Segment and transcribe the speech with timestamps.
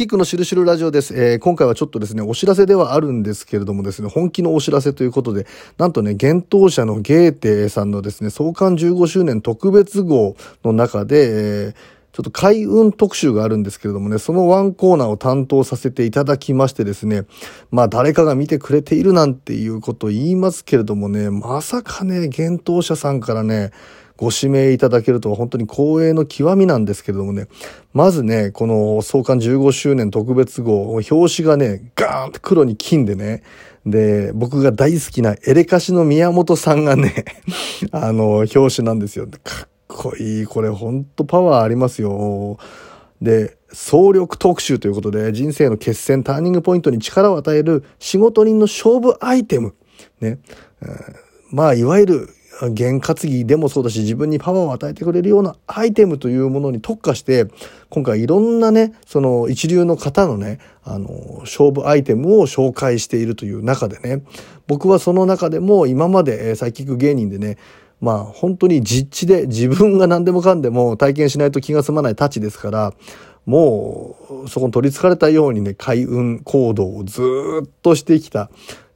[0.00, 1.14] キックのしるしるラジオです。
[1.14, 11.74] えー、今回はちょっとですね、お知らせではあるんですけれどもですね、本気のお知らせということで、なんとね、幻冬者のゲーテさんのですね、創刊15周年特別号の中で、えー
[12.12, 17.22] ちょっと開運特集があるんですけれどもね、そのワンコーナーを担当させていただきましてですね、
[17.70, 23.70] まあ誰かが見てくれているなんていうことを言いますけれどもね、まさかね、幻冬者さんからね、
[24.20, 27.48] ご指名いただけると本当に光栄の極みなんですけれどもね、
[27.94, 33.42] まずね、この創刊15周年特別号、表紙がね、ガーンって黒に金でね、
[33.86, 37.24] で、僕が大好きなエレカシの宮本さんがね、
[37.92, 39.26] あの、表紙なんですよ。
[39.42, 40.44] かっこいい。
[40.44, 42.58] これほんとパワーありますよ。
[43.22, 49.72] で、総力特集ということで、人生の決戦、ターニングポイントに力を与える仕事人の勝負アイテム。
[50.20, 50.40] ね。
[51.50, 52.28] まあ、いわゆる
[52.68, 57.46] 験担ぎでもそうだし自分にパワーを与えてくれるようなアイテムというものに特化して
[57.88, 64.22] 今回いろんなねその一流の方のねあの勝負アイテムを紹介しているという中でね
[64.66, 67.56] 僕はその中でも今までサイキック芸人でね
[68.00, 72.94] まあ本当に実地で自分が何でもかんでも体験しないと気が済まないたちですから
[73.46, 77.22] もうそこに取り憑かれたようにね開運行動をず
[77.64, 78.50] っとしてきた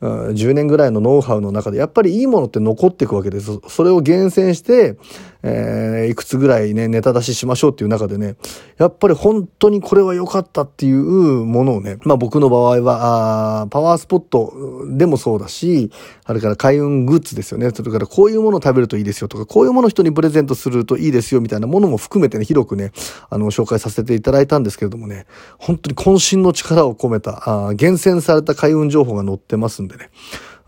[0.00, 3.60] 10年ぐらいのノウハウの中でやっぱりいいものって残っていくわけです。
[3.68, 4.96] それを厳選して、
[5.42, 8.36] えー、いくつぐらいね、ネタ出ししましょうっていう中でね、
[8.78, 11.02] やっぱり本当にこれは良かったっていう
[11.44, 14.52] ものをね、まあ僕の場合は、あパワースポット
[14.90, 15.90] でもそうだし、
[16.24, 17.70] あれから開運グッズですよね。
[17.70, 22.92] それからこういうものを食べるといいですよとか、こういうものを人にプレゼントするといいですよみたいなものも含めてね、広くね、
[23.30, 25.26] あの、紹介させていただいたんですけれどもね、
[25.58, 30.10] 本当に渾身の力を込めた、あ厳選された開運情報が載ってますんでね。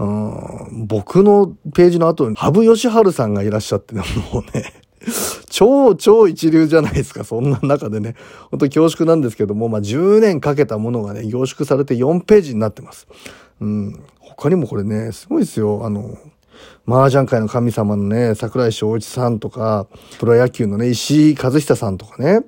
[0.00, 4.72] うん僕のページの後に、羽生善治さんがいらっしゃってね、もうね、
[5.50, 7.22] 超超一流じゃないですか。
[7.22, 8.16] そんな中でね、
[8.50, 13.08] 本当恐縮なんですけども、まあ、10年かけたものがね、凝縮されて4ページになってます。
[13.60, 14.02] うん。
[14.18, 15.84] 他にもこれね、すごいですよ。
[15.84, 16.16] あの、
[16.86, 19.86] 麻雀界の神様のね、桜井翔一さんとか、
[20.18, 22.40] プロ野球のね、石井和久さんとかね、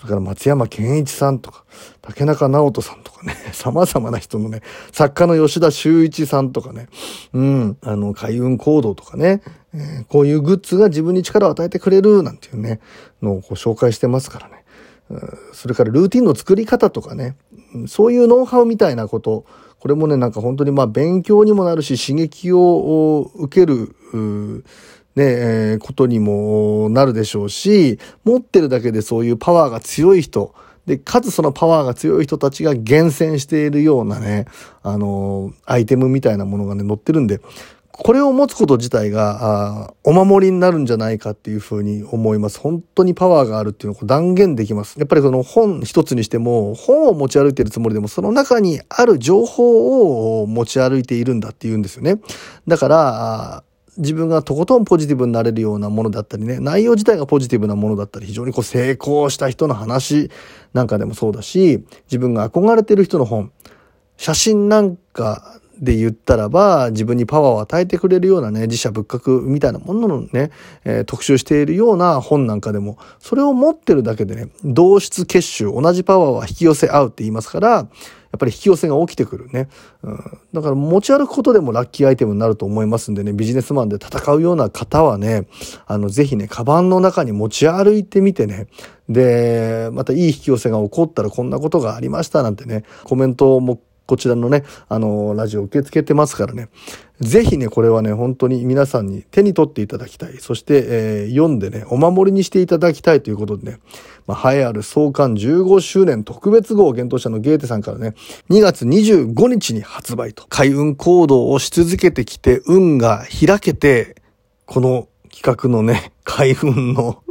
[0.00, 1.64] それから松山健一さんとか、
[2.02, 6.88] 竹中直人さんとかね、 様々な人のね、作家の吉田修一さんとかね、
[7.32, 9.42] うん、あの、開運行動とかね、
[9.74, 12.78] えー、こういうグッズが自分に力を与えてくれるなんていうね、
[13.22, 14.64] のをこう紹介してますからね。
[15.52, 17.36] それからルーティンの作り方とかね、
[17.86, 19.46] そういうノウハウみたいなこと、
[19.80, 23.94] これもね、なんか本当にまあ勉強にもなるし、刺激を受ける、
[25.18, 30.54] ね、えー、ことにもなるでしょうし、持ってるだけでそういうパワーが強い人、
[30.86, 34.46] で、かつそのパワーが強い人たちが厳選しているようなね、
[34.82, 37.40] あのー、アイテムみたいなものがね、載ってるんで、
[37.90, 42.60] これを持つこと自体が、あお守りになるんじゃないかっていうふうに思います。
[42.60, 45.00] 本当にパワーがあるっていうのを断言できます。
[45.00, 52.20] やっぱりその本一つにしても、本を持ち歩いているつもりでも、その中にある情報を持ち歩いているんだっていうんですよね。
[52.68, 53.64] だから、
[53.98, 60.30] 自分がとことんポジティブになれるようなものだったりね、内容自体がポジティブなものだったり、非常にこう成功した人の話
[60.72, 63.52] なんかでもそうだし、自分が憧れてる人の本、
[64.16, 70.50] 写真なんかで言ったらば、自分にパワーを与えてくれるようなね、自社仏閣みたいなもののね、
[70.84, 77.88] えー、特集しているような本なんかでも、それを持ってるだけでね、同質結集、同じパワーは引き寄せ合うって言いますから、
[78.30, 79.68] やっぱり引き寄せが起きてくるね。
[80.02, 80.16] うん、
[80.52, 85.46] だから持ち歩くことでもラッキーアイテムになると思いますんでね、ビジネスマンで戦うような方はね、
[85.86, 88.66] あの、ぜひね、カバンの中に持ち歩いてみてね、
[89.08, 96.70] で、またいい引き寄せが起こったらこんなことがありましたなんてね、コメントもこちらのね、あの、ラジオ受け付けてますからね。
[97.20, 100.38] ぜひね、これはね、本当に皆さんに手に取っていただきたい。
[100.38, 103.80] そして、えー、読んでね、お守りにしていただきたいということでね、
[104.26, 108.14] まあ、栄えある創刊15周年特別号幻冬者のゲーテさんからね、
[108.48, 114.16] 2月25日に発売と、開運行動をし続けてきて、運が開けて、
[114.64, 117.22] この企画のね、開運の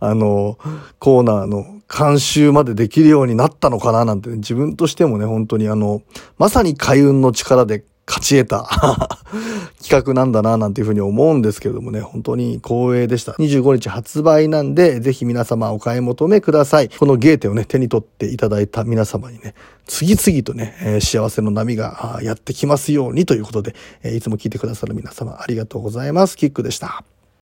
[0.00, 0.58] あの、
[0.98, 6.02] コーナーの監修までできるようになったのかななんて、ね、自分としてもね、本当にあの、
[6.38, 8.68] まさに開運の力で勝ち得た
[9.80, 13.32] 企画なんだななんていうふうに思うんですけれどもね、本当に光栄でした。
[13.32, 16.88] 25日発売なんで、ぜひ皆様お買い求めください。
[16.88, 19.54] このゲーテをね、手に取っていただいた皆様にね、
[19.86, 26.36] 次々とね、えー、幸せの波がやってきますようにということで、えー、いつも聞いてくださる皆様ありがとうございます。
[26.36, 27.04] キックでした。